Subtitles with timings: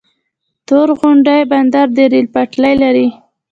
[0.67, 3.07] تورغونډۍ بندر د ریل پټلۍ لري؟